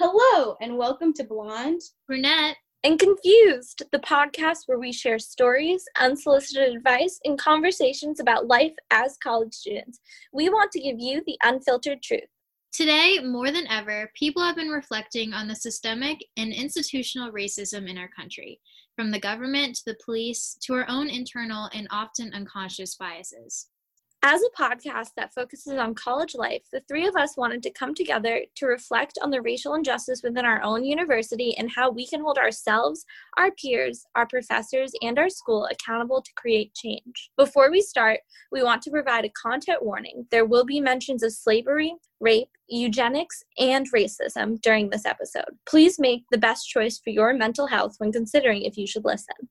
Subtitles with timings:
[0.00, 6.74] Hello, and welcome to Blonde, Brunette, and Confused, the podcast where we share stories, unsolicited
[6.74, 10.00] advice, and conversations about life as college students.
[10.32, 12.26] We want to give you the unfiltered truth.
[12.72, 17.96] Today, more than ever, people have been reflecting on the systemic and institutional racism in
[17.96, 18.60] our country,
[18.96, 23.68] from the government to the police to our own internal and often unconscious biases.
[24.26, 27.94] As a podcast that focuses on college life, the three of us wanted to come
[27.94, 32.22] together to reflect on the racial injustice within our own university and how we can
[32.22, 33.04] hold ourselves,
[33.36, 37.32] our peers, our professors, and our school accountable to create change.
[37.36, 40.26] Before we start, we want to provide a content warning.
[40.30, 45.58] There will be mentions of slavery, rape, eugenics, and racism during this episode.
[45.68, 49.50] Please make the best choice for your mental health when considering if you should listen.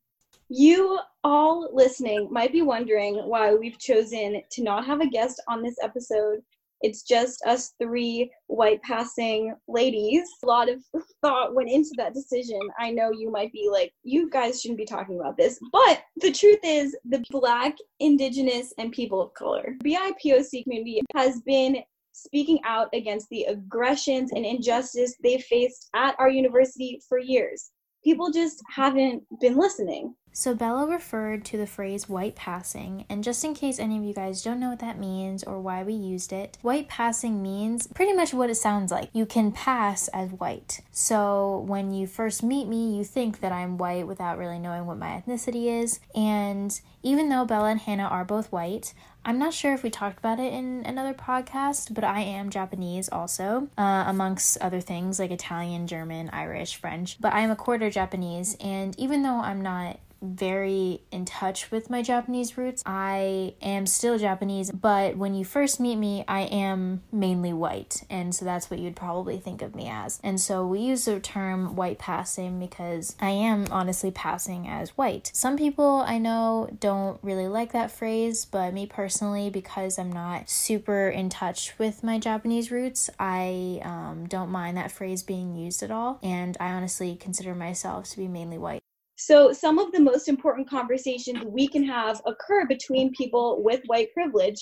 [0.55, 5.63] You all listening might be wondering why we've chosen to not have a guest on
[5.63, 6.41] this episode.
[6.81, 10.29] It's just us three white passing ladies.
[10.43, 10.83] A lot of
[11.23, 12.59] thought went into that decision.
[12.77, 15.59] I know you might be like, you guys shouldn't be talking about this.
[15.71, 21.77] But the truth is, the Black, Indigenous, and people of color BIPOC community has been
[22.11, 27.71] speaking out against the aggressions and injustice they faced at our university for years.
[28.03, 30.15] People just haven't been listening.
[30.35, 34.15] So, Bella referred to the phrase white passing, and just in case any of you
[34.15, 38.13] guys don't know what that means or why we used it, white passing means pretty
[38.13, 39.11] much what it sounds like.
[39.13, 40.81] You can pass as white.
[40.89, 44.97] So, when you first meet me, you think that I'm white without really knowing what
[44.97, 45.99] my ethnicity is.
[46.15, 48.95] And even though Bella and Hannah are both white,
[49.25, 53.07] I'm not sure if we talked about it in another podcast, but I am Japanese
[53.09, 57.17] also, uh, amongst other things like Italian, German, Irish, French.
[57.21, 61.89] But I am a quarter Japanese, and even though I'm not very in touch with
[61.89, 62.81] my Japanese roots.
[62.85, 68.33] I am still Japanese, but when you first meet me, I am mainly white, and
[68.33, 70.19] so that's what you'd probably think of me as.
[70.23, 75.31] And so we use the term white passing because I am honestly passing as white.
[75.33, 80.49] Some people I know don't really like that phrase, but me personally, because I'm not
[80.49, 85.83] super in touch with my Japanese roots, I um, don't mind that phrase being used
[85.83, 88.82] at all, and I honestly consider myself to be mainly white.
[89.15, 94.11] So, some of the most important conversations we can have occur between people with white
[94.13, 94.61] privilege.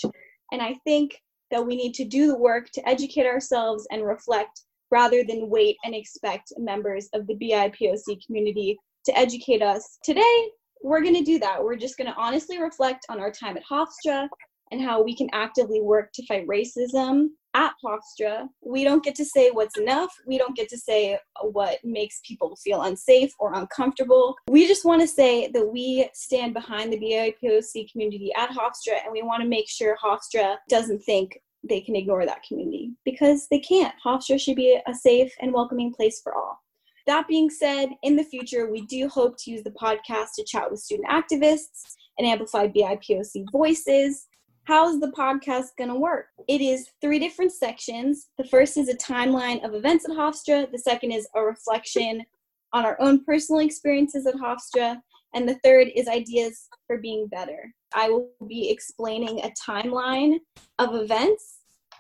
[0.52, 1.12] And I think
[1.52, 5.78] that we need to do the work to educate ourselves and reflect rather than wait
[5.84, 9.98] and expect members of the BIPOC community to educate us.
[10.04, 10.50] Today,
[10.84, 11.64] we're going to do that.
[11.64, 14.28] We're just going to honestly reflect on our time at Hofstra
[14.72, 19.26] and how we can actively work to fight racism at Hofstra, we don't get to
[19.26, 20.12] say what's enough.
[20.26, 24.36] We don't get to say what makes people feel unsafe or uncomfortable.
[24.48, 29.12] We just want to say that we stand behind the BIPOC community at Hofstra and
[29.12, 33.60] we want to make sure Hofstra doesn't think they can ignore that community because they
[33.60, 33.94] can't.
[34.04, 36.60] Hofstra should be a safe and welcoming place for all.
[37.08, 40.70] That being said, in the future, we do hope to use the podcast to chat
[40.70, 44.28] with student activists and amplify BIPOC voices
[44.72, 46.28] how's the podcast going to work?
[46.48, 48.30] It is three different sections.
[48.38, 52.24] The first is a timeline of events at Hofstra, the second is a reflection
[52.72, 55.02] on our own personal experiences at Hofstra,
[55.36, 57.74] and the third is ideas for being better.
[57.94, 60.38] I will be explaining a timeline
[60.80, 61.58] of events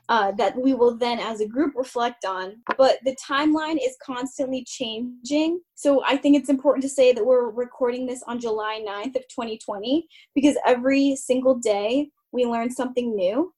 [0.08, 2.56] uh, that we will then as a group reflect on.
[2.78, 5.60] But the timeline is constantly changing.
[5.76, 9.28] So I think it's important to say that we're recording this on July 9th of
[9.28, 13.54] 2020 because every single day we learn something new.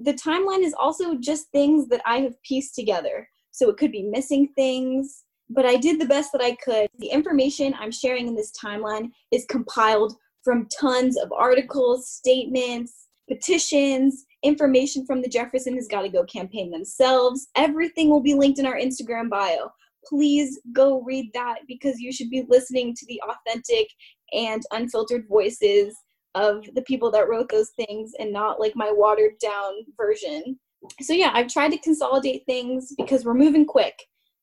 [0.00, 3.28] The timeline is also just things that I have pieced together.
[3.50, 6.88] So it could be missing things, but I did the best that I could.
[6.98, 14.24] The information I'm sharing in this timeline is compiled from tons of articles, statements, petitions,
[14.42, 17.48] information from the Jefferson Has Gotta Go campaign themselves.
[17.56, 19.70] Everything will be linked in our Instagram bio.
[20.06, 23.86] Please go read that because you should be listening to the authentic
[24.32, 25.94] and unfiltered voices
[26.34, 30.58] of the people that wrote those things and not like my watered down version.
[31.00, 33.94] So yeah, I've tried to consolidate things because we're moving quick,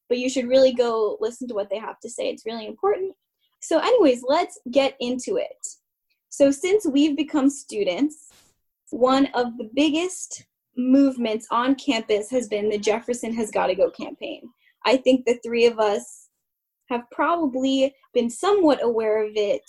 [0.10, 2.30] but you should really go listen to what they have to say.
[2.30, 3.14] It's really important.
[3.62, 5.68] So anyways, let's get into it.
[6.30, 8.30] So since we've become students,
[8.90, 10.46] one of the biggest
[10.78, 14.50] movements on campus has been the Jefferson Has Gotta Go campaign.
[14.86, 16.30] I think the three of us
[16.90, 19.64] have probably been somewhat aware of it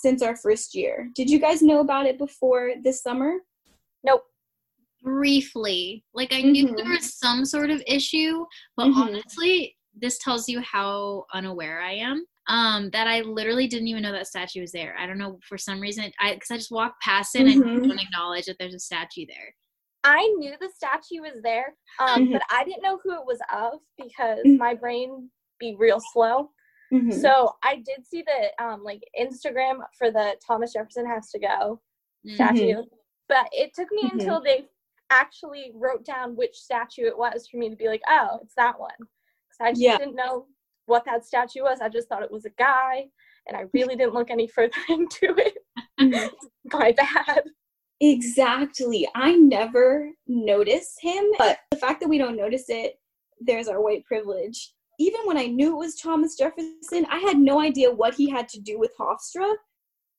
[0.00, 1.10] since our first year.
[1.14, 3.34] Did you guys know about it before this summer?
[4.04, 4.22] Nope.
[5.02, 6.04] Briefly.
[6.14, 6.76] Like I knew mm-hmm.
[6.76, 8.44] there was some sort of issue,
[8.76, 9.00] but mm-hmm.
[9.00, 12.24] honestly, this tells you how unaware I am.
[12.48, 14.96] Um, that I literally didn't even know that statue was there.
[14.98, 17.62] I don't know for some reason, I because I just walked past it mm-hmm.
[17.62, 19.54] and I don't acknowledge that there's a statue there.
[20.02, 22.32] I knew the statue was there, um, Mhm.
[22.32, 24.56] but I didn't know who it was of because Mhm.
[24.56, 26.50] my brain be real slow.
[26.92, 27.12] Mhm.
[27.20, 31.80] So I did see the um, like Instagram for the Thomas Jefferson has to go
[32.26, 32.34] Mm.
[32.34, 32.82] statue,
[33.28, 34.12] but it took me Mhm.
[34.12, 34.68] until they
[35.10, 38.78] actually wrote down which statue it was for me to be like, oh, it's that
[38.78, 38.90] one.
[38.98, 39.96] 'Cause I just Yeah.
[39.98, 40.46] didn't know
[40.86, 41.80] what that statue was.
[41.80, 43.10] I just thought it was a guy,
[43.46, 45.64] and I really didn't look any further into it.
[45.98, 46.30] Mhm.
[46.90, 47.44] My bad.
[48.00, 49.08] Exactly.
[49.14, 52.98] I never notice him, but the fact that we don't notice it,
[53.40, 54.74] there's our white privilege.
[55.00, 58.50] Even when I knew it was Thomas Jefferson, I had no idea what he had
[58.50, 59.54] to do with Hofstra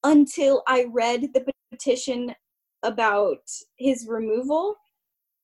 [0.03, 2.33] until I read the petition
[2.81, 3.43] about
[3.77, 4.75] his removal.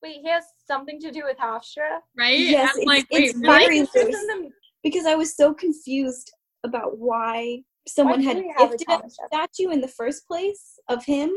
[0.02, 2.00] Wait, he has something to do with Hofstra?
[2.16, 2.36] Right?
[2.40, 3.80] Yes, it's- like, it's wait, Why very really?
[3.80, 4.52] is loose.
[4.82, 6.32] because I was so confused
[6.64, 10.80] about why someone why had do we have a a statue in the first place
[10.88, 11.30] of him.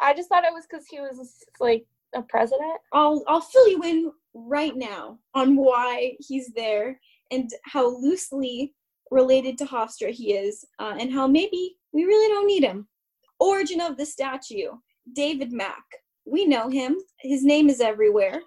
[0.00, 1.84] I just thought it was because he was like
[2.14, 2.78] a president.
[2.94, 6.98] I'll I'll fill you in right now on why he's there
[7.30, 8.74] and how loosely
[9.10, 12.88] related to Hofstra he is, uh, and how maybe we really don't need him.
[13.40, 14.70] Origin of the statue:
[15.14, 15.84] David Mack.
[16.24, 16.96] We know him.
[17.20, 18.40] His name is everywhere.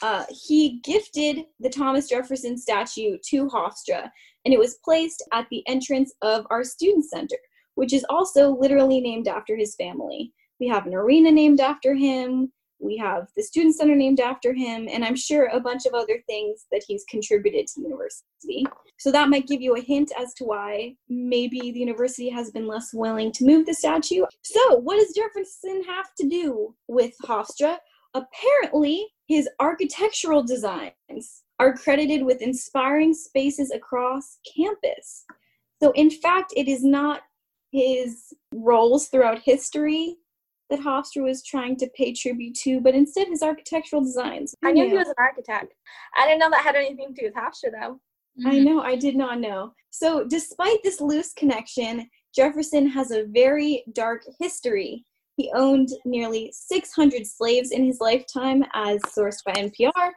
[0.00, 4.10] Uh, he gifted the Thomas Jefferson statue to Hofstra,
[4.44, 7.36] and it was placed at the entrance of our student center,
[7.74, 10.32] which is also literally named after his family.
[10.60, 12.52] We have an arena named after him.
[12.80, 16.22] We have the student center named after him, and I'm sure a bunch of other
[16.26, 18.66] things that he's contributed to the university.
[18.98, 22.66] So that might give you a hint as to why maybe the university has been
[22.66, 24.24] less willing to move the statue.
[24.42, 27.78] So, what does Jefferson have to do with Hofstra?
[28.14, 35.24] Apparently, his architectural designs are credited with inspiring spaces across campus.
[35.82, 37.22] So, in fact, it is not
[37.70, 40.16] his roles throughout history
[40.70, 44.54] that Hofstra was trying to pay tribute to, but instead his architectural designs.
[44.62, 45.74] I knew he was an architect.
[46.16, 48.00] I didn't know that had anything to do with Hofstra though.
[48.46, 48.64] I Mhm.
[48.64, 49.72] know, I did not know.
[49.90, 55.04] So, despite this loose connection, Jefferson has a very dark history.
[55.36, 60.12] He owned nearly 600 slaves in his lifetime, as sourced by NPR,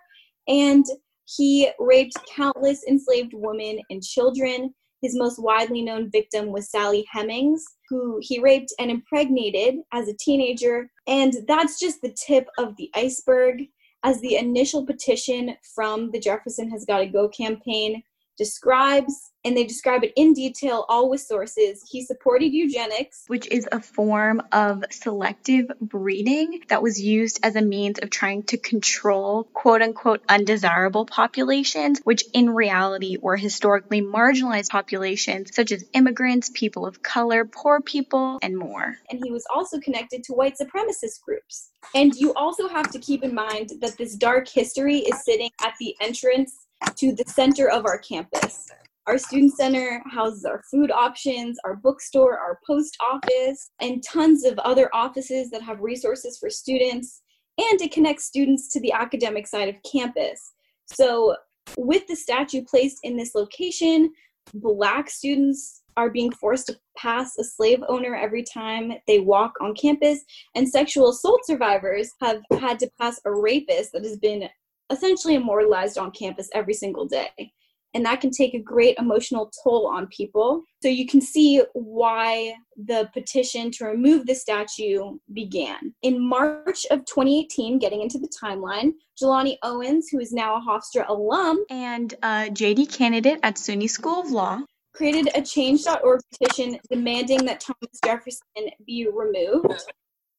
[0.48, 0.86] and
[1.26, 4.76] he raped countless enslaved women and children.
[5.02, 10.16] His most widely known victim was Sally Hemings, who he raped and impregnated as a
[10.20, 10.92] teenager.
[11.08, 13.64] And that's just the tip of the iceberg.
[14.04, 18.02] As the initial petition from the Jefferson Has Gotta Go campaign
[18.38, 21.84] describes, and they describe it in detail, all with sources.
[21.90, 27.62] He supported eugenics, which is a form of selective breeding that was used as a
[27.62, 34.70] means of trying to control quote unquote undesirable populations, which in reality were historically marginalized
[34.70, 38.98] populations such as immigrants, people of color, poor people, and more.
[39.10, 41.70] and he was also connected to white supremacist groups.
[41.96, 45.74] And you also have to keep in mind that this dark history is sitting at
[45.80, 46.56] the entrance
[46.96, 48.70] to the center of our campus.
[49.08, 54.60] Our student center houses our food options, our bookstore, our post office, and tons of
[54.60, 57.22] other offices that have resources for students.
[57.58, 60.54] And it connects students to the academic side of campus.
[60.86, 61.36] So,
[61.78, 64.12] with the statue placed in this location,
[64.54, 69.76] black students are being forced to pass a slave owner every time they walk on
[69.76, 70.24] campus,
[70.56, 74.48] and sexual assault survivors have had to pass a rapist that has been
[74.92, 77.52] essentially immortalized on campus every single day.
[77.94, 80.64] And that can take a great emotional toll on people.
[80.82, 85.94] So you can see why the petition to remove the statue began.
[86.02, 91.08] In March of 2018, getting into the timeline, Jelani Owens, who is now a Hofstra
[91.10, 94.62] alum, And uh, a JD candidate at SUNY School of Law
[94.94, 99.84] created a change.org petition demanding that Thomas Jefferson be removed.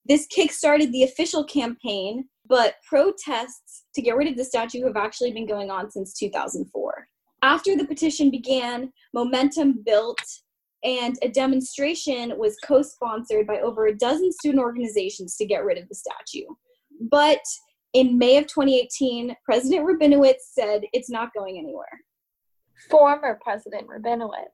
[0.09, 5.33] This kickstarted the official campaign, but protests to get rid of the statue have actually
[5.33, 7.07] been going on since 2004.
[7.43, 10.21] After the petition began, momentum built,
[10.85, 15.79] and a demonstration was co sponsored by over a dozen student organizations to get rid
[15.79, 16.47] of the statue.
[17.11, 17.41] But
[17.93, 22.01] in May of 2018, President Rabinowitz said it's not going anywhere.
[22.91, 24.49] Former President Rabinowitz.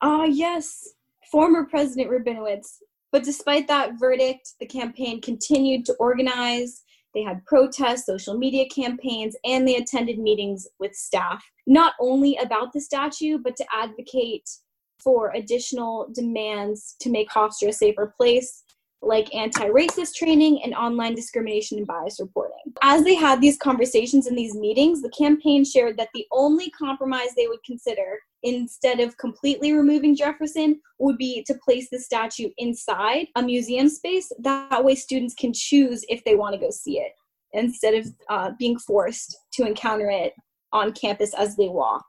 [0.00, 0.88] Ah, yes,
[1.30, 2.78] former President Rabinowitz.
[3.14, 6.82] But despite that verdict, the campaign continued to organize.
[7.14, 12.72] They had protests, social media campaigns, and they attended meetings with staff, not only about
[12.72, 14.50] the statue, but to advocate
[14.98, 18.63] for additional demands to make Hofstra a safer place,
[19.06, 22.72] like anti racist training and online discrimination and bias reporting.
[22.82, 27.28] As they had these conversations in these meetings, the campaign shared that the only compromise
[27.36, 33.26] they would consider instead of completely removing Jefferson would be to place the statue inside
[33.36, 34.30] a museum space.
[34.38, 37.12] That way, students can choose if they want to go see it.
[37.52, 40.32] instead of uh, being forced to encounter it
[40.72, 42.04] on campus as they walk.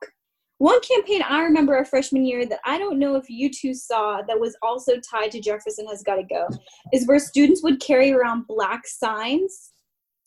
[0.57, 4.21] One campaign I remember our freshman year that I don't know if you two saw
[4.21, 6.47] that was also tied to Jefferson Has Got to Go
[6.93, 9.71] is where students would carry around black signs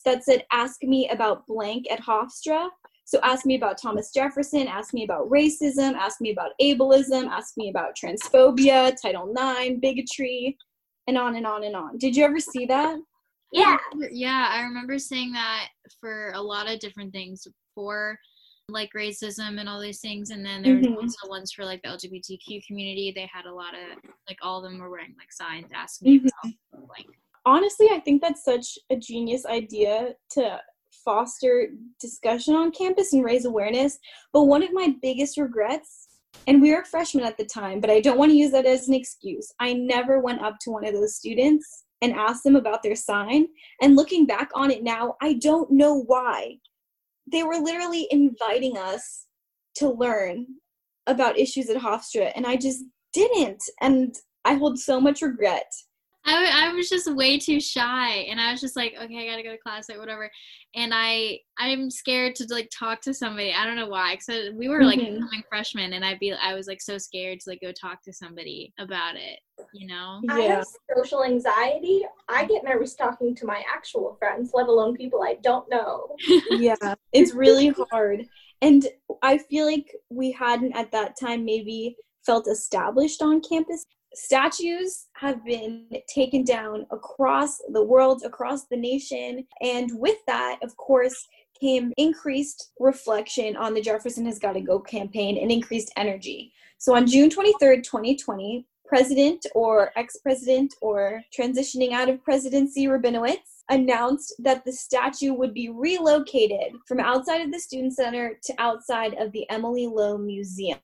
[0.05, 2.69] that said, Ask me about blank at Hofstra.
[3.05, 7.57] So ask me about Thomas Jefferson, ask me about racism, ask me about ableism, ask
[7.57, 10.55] me about transphobia, Title IX, bigotry,
[11.07, 11.97] and on and on and on.
[11.97, 12.99] Did you ever see that?
[13.51, 13.77] Yeah.
[14.11, 15.69] Yeah, I remember seeing that
[15.99, 18.15] for a lot of different things for
[18.71, 20.97] like racism and all these things and then there was Mhm.
[20.97, 23.97] also ones for like the lgbtq community they had a lot of
[24.27, 26.27] like all of them were wearing like signs asking Mhm.
[26.43, 26.53] about
[26.89, 27.05] like
[27.45, 30.61] honestly, I think that's such a genius idea to
[30.91, 33.97] foster discussion on campus and raise awareness.
[34.33, 36.09] But one of my biggest regrets,
[36.47, 38.87] and we were freshmen at the time, but I don't want to use that as
[38.87, 39.51] an excuse.
[39.59, 43.47] I never went up to one of those students and asked them about their sign.
[43.81, 46.59] And looking back on it now, I don't know why.
[47.31, 49.25] They were literally inviting us
[49.75, 50.47] to learn
[51.07, 52.83] about issues at Hofstra, and I just
[53.13, 53.63] didn't.
[53.81, 55.71] And I hold so much regret.
[56.25, 59.51] I was just way too shy and i was just like okay i gotta go
[59.51, 60.29] to class like whatever
[60.75, 64.67] and i i'm scared to like talk to somebody i don't know why because we
[64.67, 65.07] were like Mhm.
[65.07, 68.13] incoming freshmen and i'd be i was like so scared to like go talk to
[68.13, 69.39] somebody about it
[69.73, 70.21] you know?
[70.29, 72.03] I have social anxiety.
[72.27, 76.15] I get nervous talking to my actual friends, let alone people I don't know.
[76.51, 78.25] yeah it's really hard.
[78.61, 78.87] And
[79.23, 83.85] i feel like we hadn't at that time maybe felt established on campus.
[84.13, 89.45] Statues have been taken down across the world across the nation.
[89.61, 91.27] And with that of course
[91.59, 96.53] came increased reflection on the jefferson has got to go campaign and increased energy.
[96.77, 104.33] So on june 23rd 2020 president or ex-president or transitioning out of presidency rabinowitz announced
[104.39, 109.31] that the statue would be relocated from outside of the student center to outside of
[109.31, 110.79] the emily lowe museum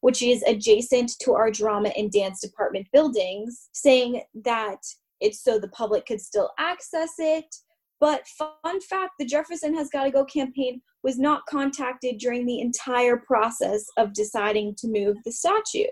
[0.00, 4.78] which is adjacent to our drama and dance department buildings saying that
[5.20, 7.54] it's so the public could still access it.
[7.98, 12.60] But fun fact the jefferson has got to go campaign was not contacted during the
[12.60, 15.86] entire process of deciding to move the statue.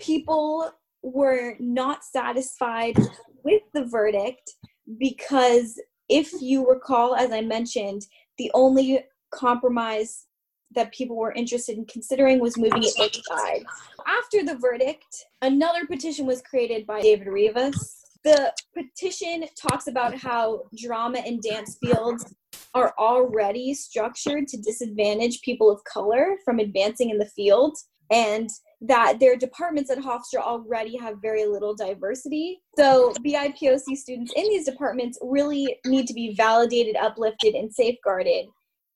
[0.00, 0.72] People
[1.04, 2.96] were not satisfied
[3.44, 4.50] with the verdict
[4.98, 8.06] because if you recall, as I mentioned,
[8.38, 10.26] the only compromise
[10.74, 13.64] that people were interested in considering was moving it inside.
[14.06, 18.00] After the verdict, another petition was created by David Rivas.
[18.24, 22.34] The petition talks about how drama and dance fields
[22.72, 27.76] are already structured to disadvantage people of color from advancing in the field
[28.10, 28.48] and
[28.86, 32.60] that their departments at Hofstra already have very little diversity.
[32.76, 38.46] So BIPOC students in these departments really need to be validated, uplifted, and safeguarded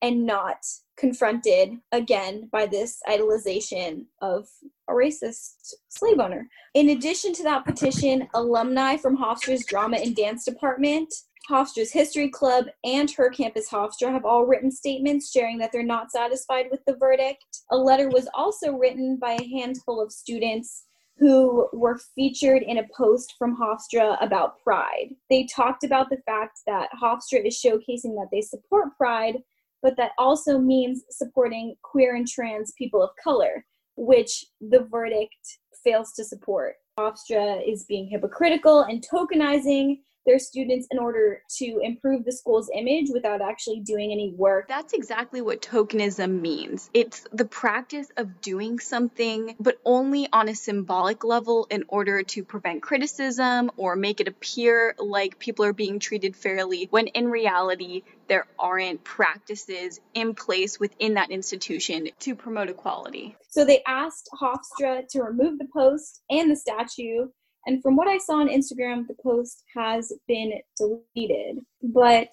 [0.02, 0.59] and not
[0.97, 4.47] confronted again by this idolization of
[4.88, 6.47] a racist slave owner.
[6.75, 11.12] In addition to that petition, alumni from Hofstra's Drama and Dance Department,
[11.49, 16.12] Hofstra's History Club, and her campus Hofstra have all written statements sharing that they're not
[16.12, 17.45] satisfied with the verdict.
[17.71, 20.85] A letter was also written by a handful of students
[21.17, 25.14] who were featured in a post from Hofstra about Pride.
[25.31, 29.38] They talked about the fact that Hofstra is showcasing that they support Pride,
[29.83, 33.64] but that also means supporting queer and trans people of color,
[33.97, 36.75] which the verdict fails to support.
[36.99, 43.08] Hofstra is being hypocritical and tokenizing their students in order to improve the school's image
[43.12, 44.68] without actually doing any work.
[44.68, 46.90] That's exactly what tokenism means.
[46.92, 52.44] It's the practice of doing something, but only on a symbolic level in order to
[52.44, 58.02] prevent criticism or make it appear like people are being treated fairly, when in reality,
[58.28, 63.35] there aren't practices in place within that institution to promote equality.
[63.49, 67.28] So they asked Hofstra to remove the post and the statue.
[67.68, 72.32] And from what I saw on Instagram, the post has been deleted, but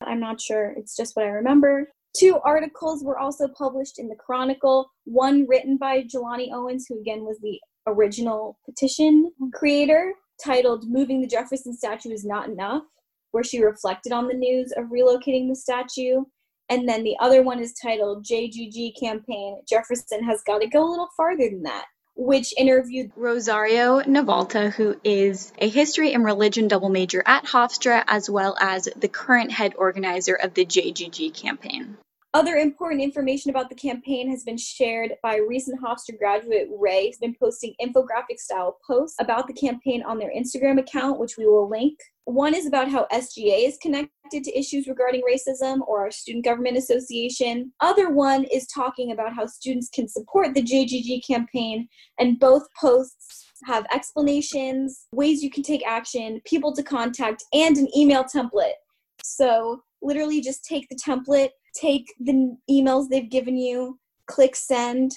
[0.00, 0.74] I'm not sure.
[0.76, 1.90] It's just what I remember.
[2.16, 7.24] Two articles were also published in the Chronicle, one written by Jelani Owens, who again
[7.24, 12.84] was the original petition creator, titled Moving the Jefferson Statue is Not Enough,
[13.32, 16.22] where she reflected on the news of relocating the statue.
[16.68, 20.90] And then the other one is titled JGG Campaign Jefferson Has Got to Go a
[20.90, 21.86] Little Farther Than That,
[22.16, 28.28] which interviewed Rosario Navalta, who is a history and religion double major at Hofstra, as
[28.28, 31.98] well as the current head organizer of the JGG campaign.
[32.36, 37.16] Other important information about the campaign has been shared by recent Hofstra graduate Ray, who's
[37.16, 41.66] been posting infographic style posts about the campaign on their Instagram account, which we will
[41.66, 41.98] link.
[42.26, 46.76] One is about how SGA is connected to issues regarding racism or our Student Government
[46.76, 47.72] Association.
[47.80, 51.88] Other one is talking about how students can support the JGG campaign,
[52.18, 57.88] and both posts have explanations, ways you can take action, people to contact, and an
[57.96, 58.76] email template.
[59.22, 61.48] So, literally, just take the template,
[61.78, 65.12] take the emails they've given you, click send.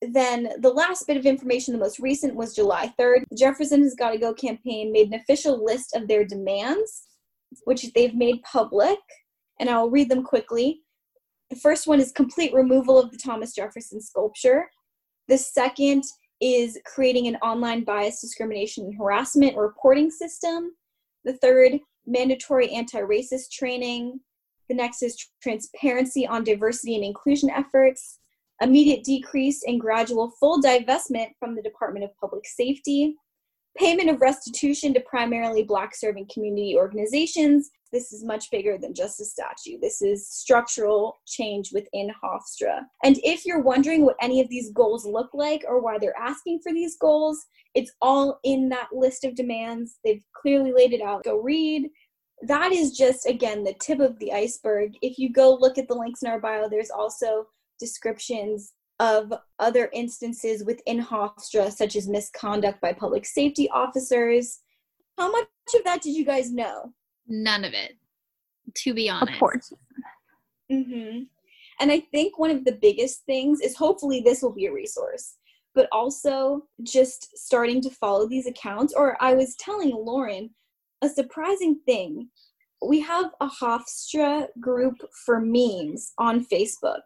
[0.00, 3.24] Then the last bit of information, the most recent, was July 3rd.
[3.36, 7.04] Jefferson Has Gotta Go campaign made an official list of their demands,
[7.64, 8.98] which they've made public,
[9.60, 10.82] and I'll read them quickly.
[11.50, 14.68] The first one is complete removal of the Thomas Jefferson sculpture.
[15.28, 16.02] The second
[16.40, 20.72] is creating an online bias discrimination and harassment reporting system.
[21.24, 24.18] The third, mandatory anti racist training.
[24.68, 28.18] The next is transparency on diversity and inclusion efforts,
[28.60, 33.16] immediate decrease and gradual full divestment from the Department of Public Safety,
[33.76, 37.70] payment of restitution to primarily Black serving community organizations.
[37.92, 39.78] This is much bigger than just a statue.
[39.80, 42.80] This is structural change within Hofstra.
[43.04, 46.60] And if you're wondering what any of these goals look like or why they're asking
[46.62, 49.98] for these goals, it's all in that list of demands.
[50.04, 51.24] They've clearly laid it out.
[51.24, 51.90] Go read
[52.42, 54.94] that is just again the tip of the iceberg.
[55.02, 57.46] If you go look at the links in our bio, there's also
[57.78, 64.60] descriptions of other instances within Hofstra, such as misconduct by public safety officers.
[65.18, 66.92] How much of that did you guys know?
[67.26, 67.96] None of it,
[68.76, 69.32] to be honest.
[69.32, 69.72] Of course.
[70.70, 71.24] Mm-hmm.
[71.80, 75.34] And I think one of the biggest things is hopefully this will be a resource,
[75.74, 78.94] but also just starting to follow these accounts.
[78.94, 80.50] Or I was telling Lauren,
[81.02, 82.28] a surprising thing.
[82.86, 84.94] We have a Hofstra group
[85.24, 87.02] for memes on Facebook,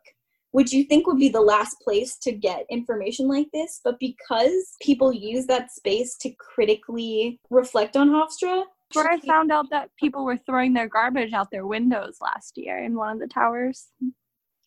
[0.53, 3.81] which you think would be the last place to get information like this.
[3.85, 9.67] But because people use that space to critically reflect on Hofstra, where I found out
[9.71, 13.27] that people were throwing their garbage out their windows last year in one of the
[13.27, 13.89] towers.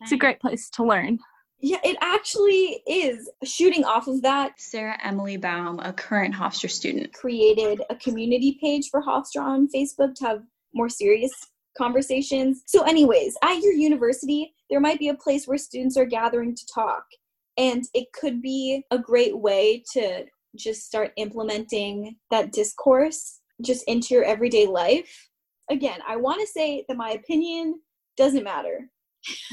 [0.02, 1.20] It's a great place to learn.
[1.62, 3.30] Yeah, it actually is.
[3.44, 8.90] Shooting off of that, Sarah Emily Baum, a current Hofstra student, created a community page
[8.90, 11.32] for Hofstra on Facebook to have more serious
[11.78, 12.64] conversations.
[12.66, 16.66] So, anyways, at your university, there might be a place where students are gathering to
[16.74, 17.04] talk.
[17.58, 24.14] And it could be a great way to just start implementing that discourse just into
[24.14, 25.28] your everyday life.
[25.70, 27.82] Again, I want to say that my opinion
[28.18, 28.90] doesn't matter,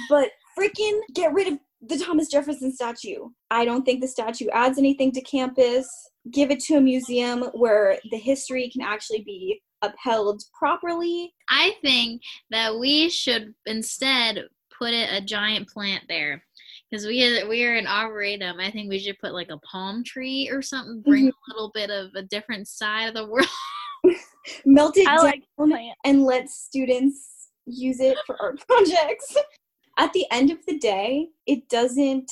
[0.08, 3.28] but freaking get rid of the Thomas Jefferson statue.
[3.50, 5.88] I don't think the statue adds anything to campus.
[6.30, 11.32] Give it to a museum where the history can actually be upheld properly.
[11.48, 14.44] I think that we should instead
[14.76, 16.42] put it a giant plant there.
[16.90, 18.60] Because we are, we are in Arboretum.
[18.60, 21.50] I think we should put like a palm tree or something, bring mm-hmm.
[21.50, 23.48] a little bit of a different side of the world.
[24.64, 25.42] Melt it I down like
[26.04, 29.36] and let students use it for art projects
[29.96, 32.30] at the end of the day, it doesn't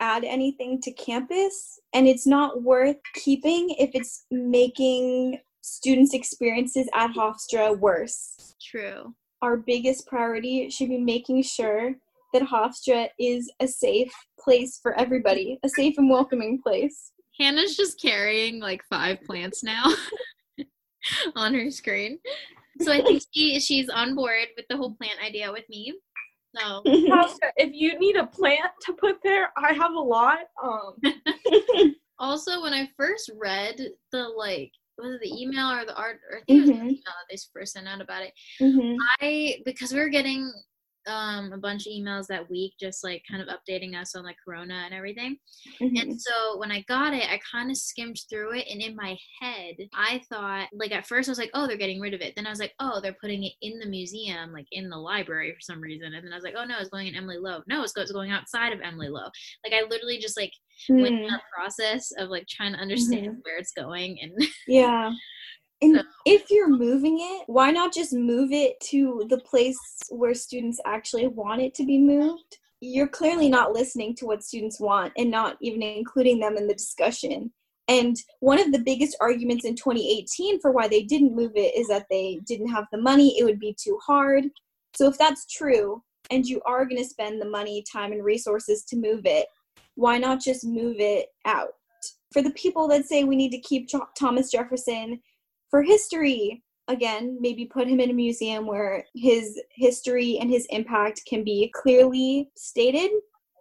[0.00, 7.12] add anything to campus and it's not worth keeping if it's making students' experiences at
[7.12, 8.54] Hofstra worse.
[8.60, 9.14] True.
[9.42, 11.94] Our biggest priority should be making sure
[12.32, 17.12] that Hofstra is a safe place for everybody, a safe and welcoming place.
[17.38, 19.92] Hannah's just carrying like five plants now
[21.36, 22.18] on her screen.
[22.80, 25.94] So I think she she's on board with the whole plant idea with me.
[26.54, 26.82] No.
[26.84, 30.38] if you need a plant to put there, I have a lot.
[30.62, 30.94] Um.
[32.18, 33.80] also, when I first read
[34.12, 36.56] the like was it the email or the art or I think mm-hmm.
[36.56, 36.86] it was the mm-hmm.
[36.88, 38.32] email that they first sent out about it.
[38.60, 38.96] Mm-hmm.
[39.20, 40.52] I because we were getting
[41.10, 44.36] um, a bunch of emails that week, just like kind of updating us on like
[44.44, 45.36] Corona and everything.
[45.80, 45.96] Mm-hmm.
[45.96, 49.16] And so when I got it, I kind of skimmed through it, and in my
[49.40, 52.34] head, I thought like at first I was like, oh, they're getting rid of it.
[52.36, 55.52] Then I was like, oh, they're putting it in the museum, like in the library
[55.52, 56.14] for some reason.
[56.14, 57.62] And then I was like, oh no, it's going in Emily Lowe.
[57.66, 59.30] No, it's going outside of Emily Lowe.
[59.64, 60.52] Like I literally just like
[60.90, 61.02] mm.
[61.02, 63.40] went through that process of like trying to understand mm-hmm.
[63.42, 64.32] where it's going and
[64.66, 65.10] yeah.
[65.82, 69.78] And if you're moving it, why not just move it to the place
[70.10, 72.58] where students actually want it to be moved?
[72.80, 76.74] You're clearly not listening to what students want and not even including them in the
[76.74, 77.52] discussion.
[77.88, 81.88] And one of the biggest arguments in 2018 for why they didn't move it is
[81.88, 84.44] that they didn't have the money, it would be too hard.
[84.94, 88.84] So if that's true, and you are going to spend the money, time, and resources
[88.84, 89.46] to move it,
[89.96, 91.70] why not just move it out?
[92.32, 95.20] For the people that say we need to keep Thomas Jefferson
[95.70, 101.22] for history, again, maybe put him in a museum where his history and his impact
[101.26, 103.10] can be clearly stated.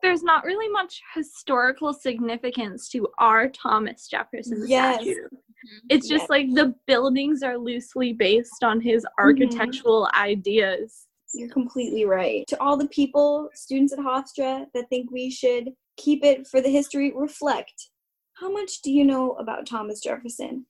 [0.01, 4.95] There's not really much historical significance to our Thomas Jefferson Yes.
[4.95, 5.25] statue.
[5.25, 5.87] Mm-hmm.
[5.89, 6.29] It's just Yes.
[6.29, 9.23] like the buildings are loosely based on his mm-hmm.
[9.23, 11.05] architectural ideas.
[11.33, 12.45] You're completely right.
[12.47, 16.69] To all the people, students at Hofstra, that think we should keep it for the
[16.69, 17.89] history, reflect.
[18.33, 20.65] How much do you know about Thomas Jefferson?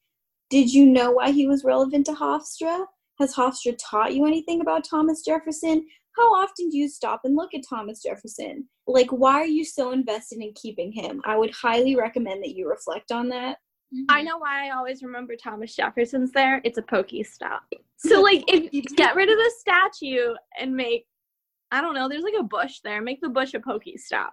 [0.49, 2.85] Did you know why he was relevant to Hofstra?
[3.19, 5.85] Has Hofstra taught you anything about Thomas Jefferson?
[6.17, 8.67] How often do you stop and look at Thomas Jefferson?
[8.88, 11.21] Like, why are you so invested in keeping him?
[11.25, 13.57] I would highly recommend that you reflect on that.
[14.09, 16.62] I know why I always remember Thomas Jefferson's there.
[16.63, 17.59] It's a PokéStop.
[17.97, 21.05] So like if you get rid of the statue and make
[21.71, 23.01] I don't know, there's like a bush there.
[23.01, 24.31] Make the bush a PokéStop.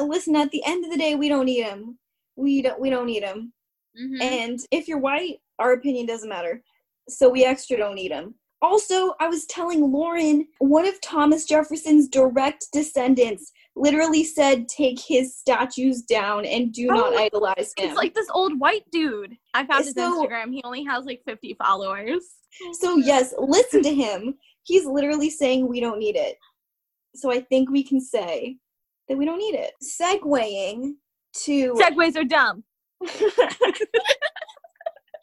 [0.00, 1.98] Listen, at the end of the day, we don't need him.
[2.36, 2.78] We don't.
[2.78, 3.52] We don't need him.
[3.98, 4.22] Mhm.
[4.22, 6.62] And if you're white, our opinion doesn't matter.
[7.08, 8.34] So we extra don't need him.
[8.62, 15.36] Also, I was telling Lauren, one of Thomas Jefferson's direct descendants literally said, take his
[15.36, 17.88] statues down and do oh, not Oh, idolize him.
[17.90, 19.36] It's like this old white dude.
[19.52, 20.52] I found his So- Instagram.
[20.52, 22.24] He only has like 50 followers.
[22.80, 24.34] so, yes, listen to him.
[24.62, 26.36] He's literally saying we don't need it.
[27.14, 28.56] So I think we can say
[29.08, 29.72] that we don't need it.
[29.84, 30.94] Segwaying
[31.44, 32.64] to Segways are dumb.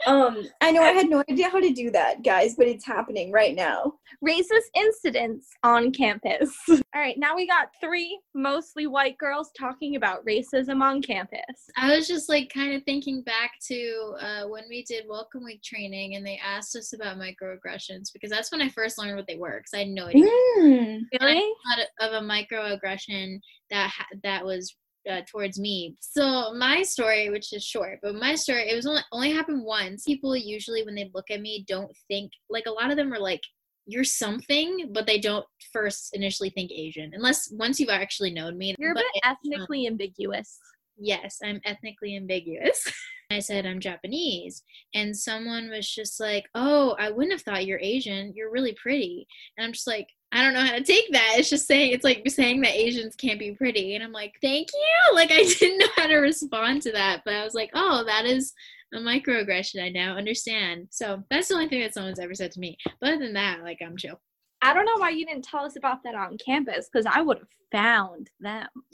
[0.08, 3.32] um I know I had no idea how to do that, guys, but it's happening
[3.32, 3.94] right now.
[4.26, 6.56] Racist incidents on campus.
[6.70, 11.39] All right, now we got three mostly white girls talking about racism on campus.
[11.78, 15.62] I was just like kind of thinking back to uh, when we did Welcome Week
[15.63, 19.38] training and they asked us about microaggressions because that's when I first learned what they
[19.38, 20.30] were because I had no idea.
[20.60, 21.02] Mm.
[21.20, 21.54] Really?
[21.66, 23.39] thought of a microaggression
[23.70, 24.76] that ha- that was
[25.10, 25.96] uh, towards me.
[26.00, 30.04] So my story, which is short, but my story, it was only only happened once.
[30.04, 33.20] People usually, when they look at me, don't think like a lot of them are
[33.20, 33.42] like
[33.86, 38.76] you're something, but they don't first initially think Asian, unless once you've actually known me.
[38.80, 40.58] You're a But bit ethnically ambiguous.
[40.97, 42.91] Yes, I'm ethnically ambiguous.
[43.32, 47.79] I said I'm Japanese, and someone was just like, "Oh, I wouldn't have thought you're
[47.79, 48.34] Asian.
[48.36, 49.27] You're really pretty."
[49.58, 51.36] And I'm just like, I don't know how to take that.
[51.38, 54.69] It's just saying it's like saying that Asians can't be pretty, and I'm like, "Thank
[54.73, 54.79] you."
[55.15, 58.25] Like I didn't know how to respond to that, but I was like, "Oh, that
[58.25, 58.53] is."
[58.95, 60.88] A microaggression, I now understand.
[60.91, 62.77] So that's the only thing that someone's ever said to me.
[63.01, 64.21] But other than that, like I'm chill.
[64.63, 67.39] I don't know why you didn't tell us about that on campus because I would
[67.39, 68.67] have found them.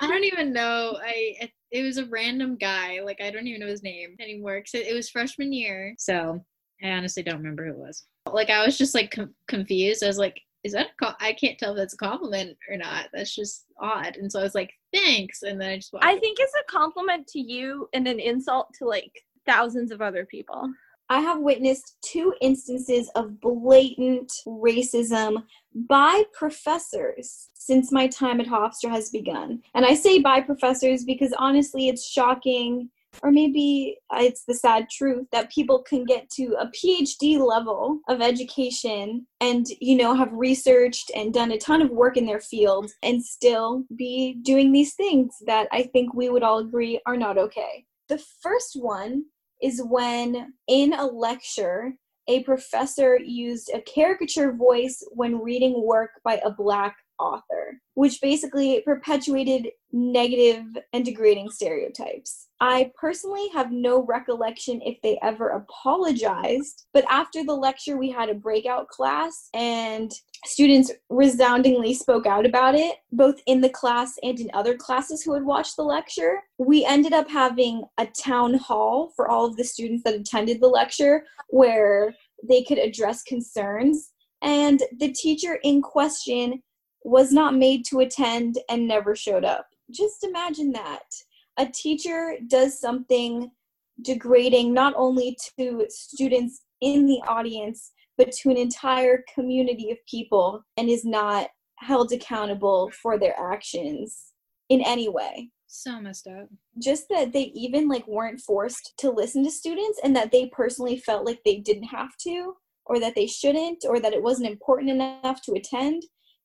[0.00, 0.98] I don't even know.
[1.02, 3.00] I it, it was a random guy.
[3.00, 4.60] Like I don't even know his name anymore.
[4.60, 6.44] Cause it, it was freshman year, so
[6.82, 8.04] I honestly don't remember who it was.
[8.30, 10.04] Like I was just like com- confused.
[10.04, 12.76] I was like, "Is that a co- I can't tell if that's a compliment or
[12.76, 13.08] not.
[13.14, 15.94] That's just odd." And so I was like, "Thanks," and then I just.
[16.02, 19.12] I think it's a compliment to you and an insult to like
[19.46, 20.70] thousands of other people.
[21.12, 25.42] I have witnessed two instances of blatant racism
[25.74, 29.60] by professors since my time at Hofstra has begun.
[29.74, 32.88] And I say by professors because honestly, it's shocking,
[33.22, 38.22] or maybe it's the sad truth, that people can get to a PhD level of
[38.22, 42.90] education and, you know, have researched and done a ton of work in their field
[43.02, 47.36] and still be doing these things that I think we would all agree are not
[47.36, 47.84] okay.
[48.08, 49.24] The first one
[49.62, 51.92] is when in a lecture
[52.28, 58.82] a professor used a caricature voice when reading work by a black author, which basically
[58.84, 62.48] perpetuated negative and degrading stereotypes.
[62.60, 68.28] I personally have no recollection if they ever apologized, but after the lecture, we had
[68.28, 70.12] a breakout class and
[70.44, 75.34] students resoundingly spoke out about it, both in the class and in other classes who
[75.34, 76.40] had watched the lecture.
[76.58, 80.68] We ended up having a town hall for all of the students that attended the
[80.68, 82.14] lecture where
[82.48, 84.10] they could address concerns.
[84.40, 86.62] And the teacher in question
[87.04, 89.66] was not made to attend and never showed up.
[89.90, 91.04] Just imagine that.
[91.58, 93.50] A teacher does something
[94.02, 100.64] degrading not only to students in the audience, but to an entire community of people
[100.76, 104.32] and is not held accountable for their actions
[104.68, 106.48] in any way so messed up.
[106.78, 110.98] just that they even like weren't forced to listen to students and that they personally
[110.98, 114.90] felt like they didn't have to or that they shouldn't or that it wasn't important
[114.90, 116.02] enough to attend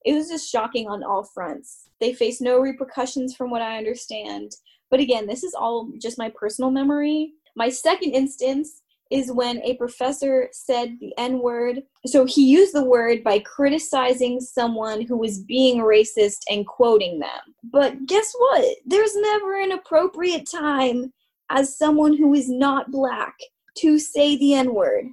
[0.08, 4.52] it was just shocking on all fronts they face no repercussions from what i understand
[4.90, 9.76] but again this is all just my personal memory my second instance is when a
[9.76, 11.82] professor said the N word.
[12.06, 17.56] So he used the word by criticizing someone who was being racist and quoting them.
[17.64, 18.78] But guess what?
[18.86, 21.14] There's never an appropriate time
[21.50, 23.34] as someone who is not black
[23.80, 25.06] to say the N word.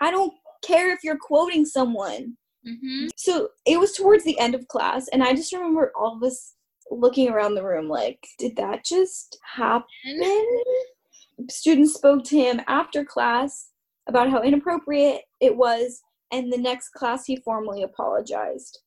[0.00, 0.32] I don't
[0.64, 2.36] care if you're quoting someone.
[2.66, 3.06] Mm-hmm.
[3.16, 6.54] So it was towards the end of class, and I just remember all of us
[6.90, 9.86] looking around the room like, did that just happen?
[11.50, 13.70] Students spoke to him after class
[14.08, 16.00] about how inappropriate it was,
[16.32, 18.80] and the next class he formally apologized.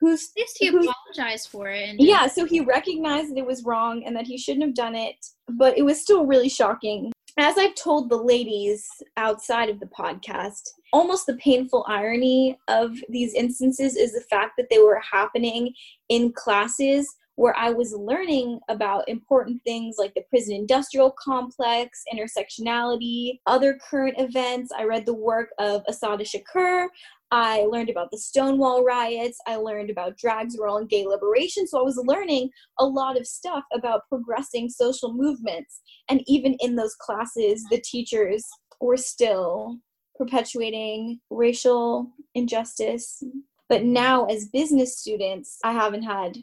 [0.00, 1.88] Who's At least he who's- apologized for it.
[1.88, 4.94] And yeah, so he recognized that it was wrong and that he shouldn't have done
[4.94, 5.16] it,
[5.48, 7.10] but it was still really shocking.
[7.40, 13.32] As I've told the ladies outside of the podcast, almost the painful irony of these
[13.32, 15.72] instances is the fact that they were happening
[16.08, 23.38] in classes where I was learning about important things like the prison industrial complex, intersectionality,
[23.46, 24.72] other current events.
[24.76, 26.88] I read the work of Assata Shakur.
[27.30, 29.38] I learned about the Stonewall riots.
[29.46, 31.68] I learned about drag's role in gay liberation.
[31.68, 35.80] So I was learning a lot of stuff about progressing social movements.
[36.08, 38.44] And even in those classes, the teachers
[38.80, 39.78] were still
[40.16, 43.22] perpetuating racial injustice.
[43.68, 46.38] But now, as business students, I haven't had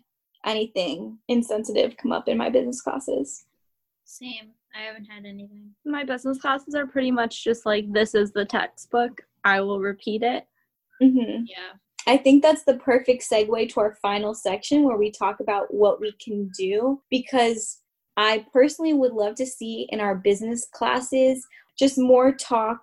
[0.45, 3.45] anything insensitive come up in my business classes.
[4.05, 4.51] Same.
[4.75, 5.71] I haven't had anything.
[5.85, 9.21] My business classes are pretty much just like this is the textbook.
[9.43, 10.45] I will repeat it.
[11.01, 11.73] hmm Yeah.
[12.07, 15.99] I think that's the perfect segue to our final section where we talk about what
[15.99, 17.81] we can do because
[18.15, 21.45] I personally would love to see in our business classes
[21.77, 22.79] just more talk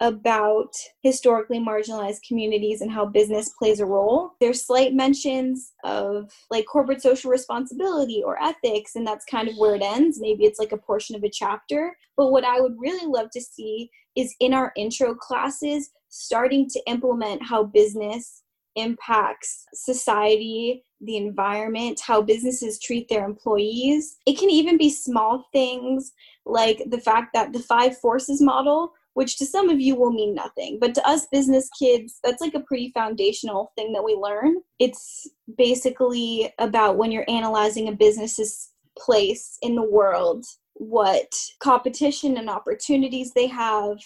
[0.00, 4.32] about historically marginalized communities and how business plays a role.
[4.40, 9.74] There's slight mentions of like corporate social responsibility or ethics, and that's kind of where
[9.74, 10.18] it ends.
[10.20, 11.96] Maybe it's like a portion of a chapter.
[12.16, 16.80] But what I would really love to see is in our intro classes, starting to
[16.86, 18.42] implement how business
[18.76, 24.16] impacts society, the environment, how businesses treat their employees.
[24.26, 26.12] It can even be small things
[26.46, 30.34] like the fact that the five forces model, which to some of you will mean
[30.34, 34.56] nothing, but to us business kids, that's like a pretty foundational thing that we learn.
[34.78, 42.50] It's basically about when you're analyzing a business's place in the world, what competition and
[42.50, 43.96] opportunities they have,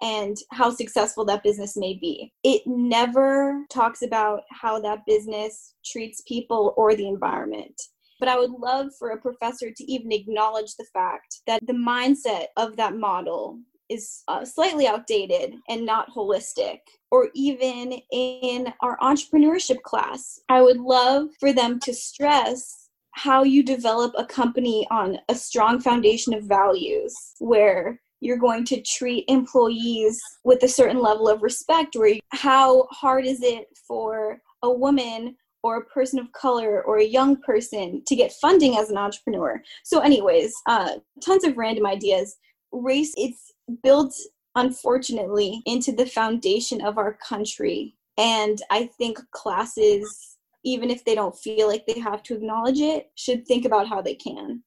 [0.00, 2.32] and how successful that business may be.
[2.44, 7.74] It never talks about how that business treats people or the environment.
[8.20, 12.46] But I would love for a professor to even acknowledge the fact that the mindset
[12.56, 16.78] of that model is uh, slightly outdated and not holistic.
[17.10, 23.62] Or even in our entrepreneurship class, I would love for them to stress how you
[23.64, 30.20] develop a company on a strong foundation of values where you're going to treat employees
[30.44, 35.78] with a certain level of respect or how hard is it for a woman or
[35.78, 40.00] a person of color or a young person to get funding as an entrepreneur so
[40.00, 40.90] anyways uh,
[41.24, 42.36] tons of random ideas
[42.72, 44.14] race it's built
[44.54, 51.38] unfortunately into the foundation of our country and i think classes even if they don't
[51.38, 54.62] feel like they have to acknowledge it should think about how they can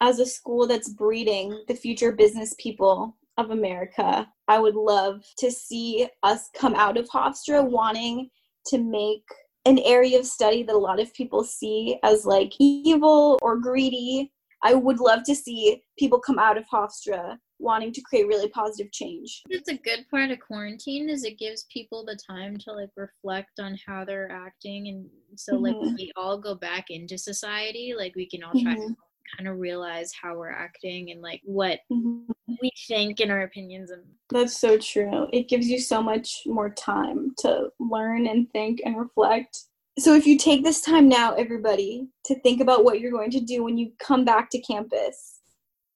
[0.00, 5.50] as a school that's breeding the future business people of America, I would love to
[5.50, 8.30] see us come out of Hofstra wanting
[8.66, 9.24] to make
[9.64, 14.32] an area of study that a lot of people see as like evil or greedy.
[14.62, 18.92] I would love to see people come out of Hofstra wanting to create really positive
[18.92, 19.42] change.
[19.50, 23.60] It's a good part of quarantine is it gives people the time to like reflect
[23.60, 28.14] on how they're acting and so like when we all go back into society, like
[28.16, 28.96] we can all try to Mhm.
[29.36, 32.26] kind of realize how we're acting and like what Mhm.
[32.60, 35.28] we think and our opinions and That's so true.
[35.32, 39.64] It gives you so much more time to learn and think and reflect.
[39.98, 43.40] So, if you take this time now, everybody, to think about what you're going to
[43.40, 45.37] do when you come back to campus,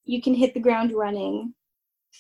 [0.05, 1.55] you can hit the ground running.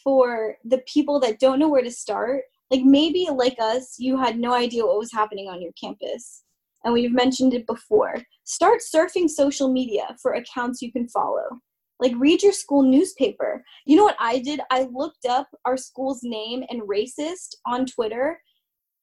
[0.03, 4.39] For the people that don't know where to start, like maybe like us, you had
[4.39, 6.45] no idea what was happening on your campus.
[6.85, 8.17] And we've mentioned it before.
[8.45, 11.61] Start surfing social media for accounts you can follow.
[12.01, 13.63] Like, read your school newspaper.
[13.87, 14.61] You know what I did?
[14.71, 18.41] I looked up our school's name and racist on Twitter,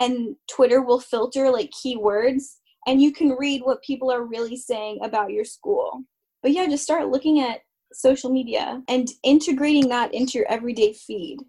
[0.01, 2.43] and Twitter will filter like keywords,
[2.87, 6.01] and you can read what people are really saying about your school.
[6.41, 7.61] But yeah, just start looking at
[7.93, 11.39] social media and integrating that into your everyday feed.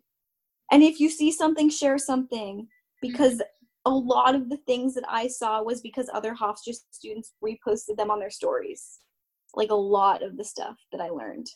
[0.71, 2.67] And if you see something, share something
[3.03, 3.43] because
[3.87, 8.11] a lot of the things that I saw was because other Hofstra students reposted them
[8.11, 9.01] on their stories.
[9.55, 11.47] Like a lot of the stuff that I learned.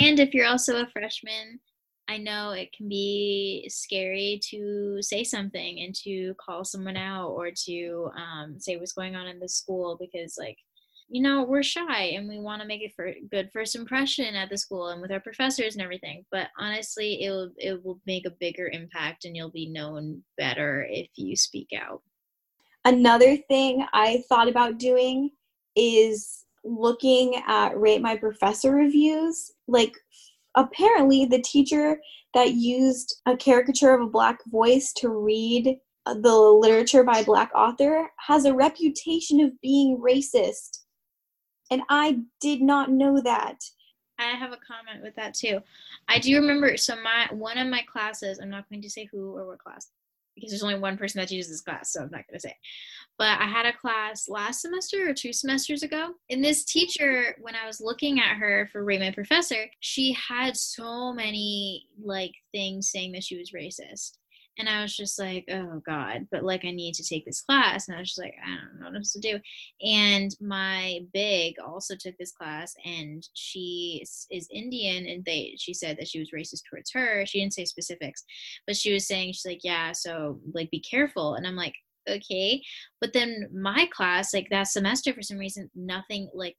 [0.00, 1.60] And if you're also a freshman,
[2.08, 7.50] I know it can be scary to say something and to call someone out or
[7.66, 10.56] to um, say what's going on in the school because, like,
[11.10, 14.48] you know, we're shy and we want to make a for good first impression at
[14.48, 16.24] the school and with our professors and everything.
[16.30, 20.86] But honestly, it will it will make a bigger impact and you'll be known better
[20.88, 22.02] if you speak out.
[22.84, 25.30] Another thing I thought about doing
[25.74, 29.50] is looking at rate my professor reviews.
[29.66, 29.92] Like
[30.54, 32.00] apparently the teacher
[32.34, 37.24] that used a caricature of a black voice to read uh, the literature by a
[37.24, 40.79] black author has a reputation of being racist
[41.70, 43.58] and I did not know that.
[44.18, 45.60] I have a comment with that too.
[46.08, 49.36] I do remember so my one of my classes, I'm not going to say who
[49.36, 49.88] or what class
[50.34, 52.56] because there's only one person that teaches this class, so I'm not going to say.
[53.18, 56.12] But I had a class last semester or two semesters ago.
[56.30, 60.56] And this teacher, when I was looking at her for Rate My Professor, she had
[60.56, 64.12] so many like things saying that she was racist
[64.60, 67.88] and I was just like, oh God, but like I need to take this class.
[67.88, 69.40] And I was just like, I don't know what else to do.
[69.82, 75.96] And my big also took this class and she is Indian and they she said
[75.98, 77.24] that she was racist towards her.
[77.26, 78.24] She didn't say specifics,
[78.66, 81.34] but she was saying she's like, Yeah, so like be careful.
[81.34, 81.74] And I'm like,
[82.08, 82.62] okay.
[83.00, 86.56] But then my class, like that semester for some reason, nothing like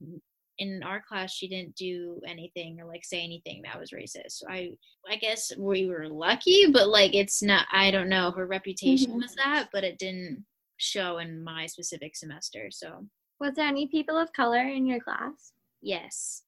[0.62, 4.32] in our class she didn't do anything or like say anything that was racist.
[4.38, 4.70] So i
[5.10, 9.22] i guess we were lucky but like it's not i don't know her reputation mm-hmm.
[9.22, 10.44] was that but it didn't
[10.76, 13.06] show in my specific semester so.
[13.40, 15.52] Was there any people of color in your class?
[15.80, 16.42] Yes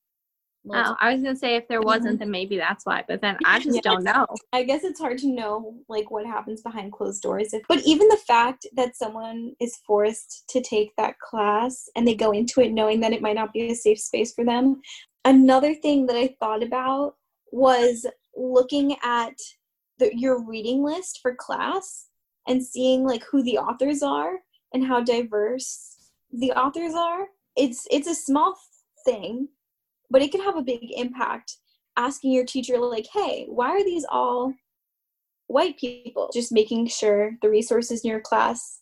[0.72, 3.04] Oh, I was gonna say if there wasn't, then maybe that's why.
[3.06, 4.26] But then I just yeah, don't know.
[4.52, 7.52] I guess it's hard to know like what happens behind closed doors.
[7.52, 12.14] If, but even the fact that someone is forced to take that class and they
[12.14, 14.80] go into it knowing that it might not be a safe space for them.
[15.24, 17.16] Another thing that I thought about
[17.52, 19.34] was looking at
[19.98, 22.06] the, your reading list for class
[22.48, 24.38] and seeing like who the authors are
[24.72, 25.96] and how diverse
[26.32, 27.26] the authors are.
[27.56, 28.56] It's it's a small
[29.04, 29.48] thing
[30.10, 31.56] but it can have a big impact
[31.96, 34.52] asking your teacher like hey why are these all
[35.46, 36.30] white people?
[36.32, 38.80] Just making sure the resources in your class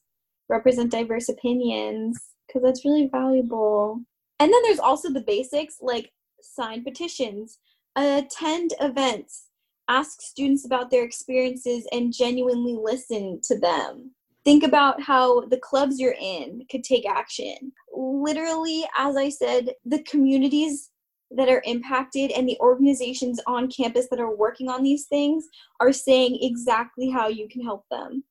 [0.48, 4.00] represent diverse opinions because that's really valuable.
[4.40, 7.58] And then there's also the basics like sign petitions
[7.94, 9.48] attend events
[9.88, 14.11] ask students about their experiences and genuinely listen to them.
[14.44, 17.72] Think about how the clubs you're in could take action.
[17.94, 20.90] Literally as i said the communities
[21.36, 25.48] that are impacted and the organizations on campus that are working on these things
[25.80, 28.24] are saying exactly how you can help them.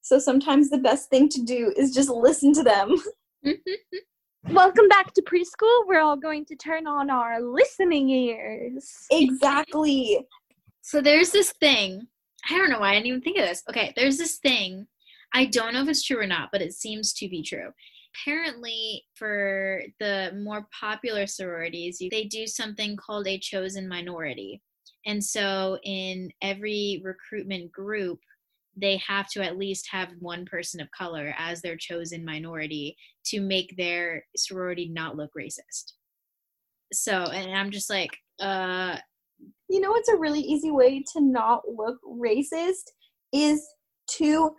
[0.00, 2.96] So sometimes the best thing to do is just listen to them.
[3.44, 4.54] Mm-hmm.
[4.54, 5.88] Welcome back to preschool.
[5.88, 8.88] We're all going to turn on our listening ears.
[9.10, 10.24] Exactly.
[10.82, 12.06] So there's this thing.
[12.48, 13.64] I don't know why I didn't even think of this.
[13.68, 14.86] Okay, there's this thing.
[15.34, 17.70] I don't know if it's true or not, but it seems to be true
[18.14, 24.60] apparently for the more popular sororities they do something called a chosen minority.
[25.06, 28.18] And so in every recruitment group
[28.74, 32.96] they have to at least have one person of color as their chosen minority
[33.26, 35.92] to make their sorority not look racist.
[36.92, 38.96] So and i'm just like uh
[39.68, 42.90] you know what's a really easy way to not look racist
[43.32, 43.66] is
[44.06, 44.54] to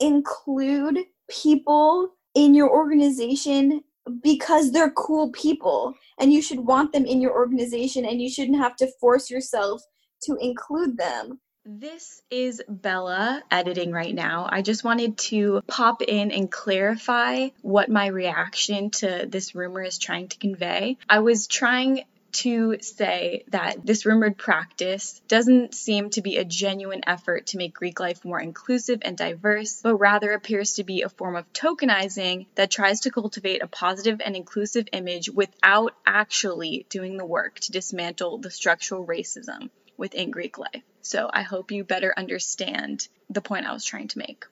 [0.00, 3.82] include people in your organization
[4.22, 8.58] because they're cool people and you should want them in your organization and you shouldn't
[8.58, 9.82] have to force yourself
[10.22, 11.40] to include them.
[11.66, 14.48] This is Bella editing right now.
[14.50, 19.98] I just wanted to pop in and clarify what my reaction to this rumor is
[19.98, 20.96] trying to convey.
[21.08, 27.02] I was trying to say that this rumored practice doesn't seem to be a genuine
[27.06, 31.08] effort to make Greek life more inclusive and diverse, but rather appears to be a
[31.08, 37.16] form of tokenizing that tries to cultivate a positive and inclusive image without actually doing
[37.16, 40.82] the work to dismantle the structural racism within Greek life.
[41.02, 44.44] So I hope you better understand the point I was trying to make.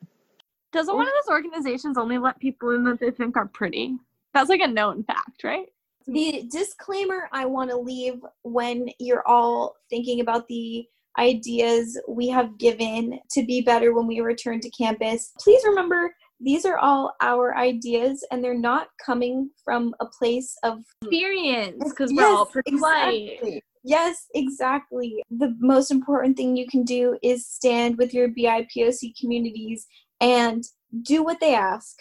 [0.72, 3.96] Doesn't one of those organizations only let people in that they think are pretty?
[4.34, 5.68] That's like a known fact, right?
[6.08, 10.86] The disclaimer I want to leave when you're all thinking about the
[11.18, 15.32] ideas we have given to be better when we return to campus.
[15.38, 20.78] Please remember these are all our ideas and they're not coming from a place of
[21.02, 23.62] experience because yes, we're all pretty exactly.
[23.84, 25.22] Yes, exactly.
[25.30, 29.86] The most important thing you can do is stand with your BIPOC communities
[30.20, 30.64] and
[31.02, 31.96] do what they ask.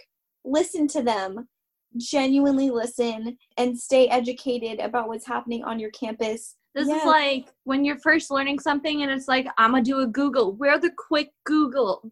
[0.45, 1.47] Listen to them
[1.95, 6.55] genuinely listen and stay educated about what's happening on your campus.
[6.75, 7.01] This yes.
[7.01, 10.53] is like when you're first learning something and it's like, I'm gonna do a Google.
[10.53, 12.11] We're the quick Google.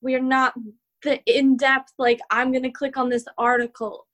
[0.00, 0.54] We're not
[1.02, 4.06] the in depth, like, I'm gonna click on this article.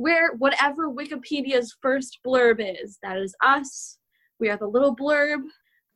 [0.00, 2.98] we're whatever Wikipedia's first blurb is.
[3.02, 3.98] That is us.
[4.38, 5.42] We are the little blurb.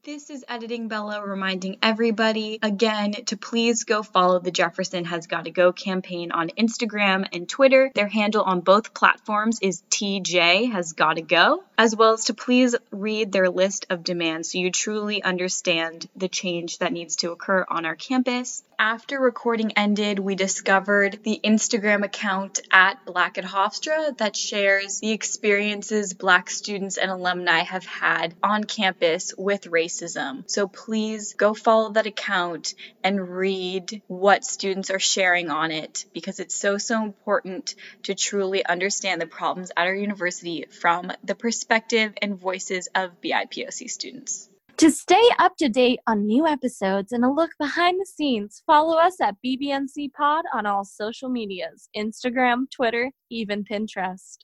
[0.04, 5.50] This is Editing Bella reminding everybody again to please go follow the Jefferson Has Gotta
[5.50, 7.90] Go campaign on Instagram and Twitter.
[7.94, 12.76] Their handle on both platforms is TJ Has Gotta Go, as well as to please
[12.90, 17.64] read their list of demands so you truly understand the change that needs to occur
[17.66, 18.62] on our campus.
[18.78, 25.12] After recording ended, we discovered the Instagram account at Black at Hofstra that shares the
[25.12, 30.50] experiences Black students and alumni have had on campus with racism.
[30.50, 36.40] So please go follow that account and read what students are sharing on it because
[36.40, 42.12] it's so, so important to truly understand the problems at our university from the perspective
[42.20, 44.48] and voices of BIPOC students.
[44.78, 48.98] To stay up to date on new episodes and a look behind the scenes, follow
[48.98, 54.38] us at BBNC Pod on all social medias Instagram, Twitter, even Pinterest.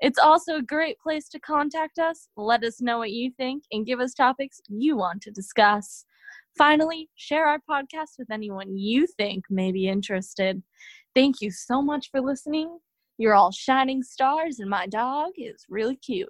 [0.00, 3.86] It's also a great place to contact us, let us know what you think, and
[3.86, 6.04] give us topics you want to discuss.
[6.58, 10.62] Finally, share our podcast with anyone you think may be interested.
[11.14, 12.78] Thank you so much for listening.
[13.16, 16.28] You're all shining stars, and my dog is really cute.